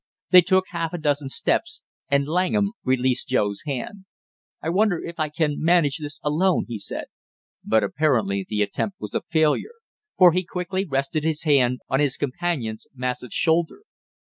They 0.31 0.41
took 0.41 0.65
half 0.71 0.93
a 0.93 0.97
dozen 0.97 1.29
steps 1.29 1.83
and 2.09 2.27
Langham 2.27 2.71
released 2.83 3.27
Joe's 3.27 3.61
hand. 3.67 4.05
"I 4.59 4.67
wonder 4.69 4.99
if 4.99 5.19
I 5.19 5.29
can 5.29 5.61
manage 5.61 5.99
this 5.99 6.19
alone!" 6.23 6.65
he 6.67 6.79
said. 6.79 7.05
But 7.63 7.83
apparently 7.83 8.43
the 8.49 8.63
attempt 8.63 8.99
was 8.99 9.13
a 9.13 9.21
failure, 9.21 9.75
for 10.17 10.31
he 10.31 10.43
quickly 10.43 10.85
rested 10.85 11.23
his 11.23 11.43
hand 11.43 11.81
on 11.87 11.99
his 11.99 12.17
companion's 12.17 12.87
massive 12.95 13.31
shoulder. 13.31 13.83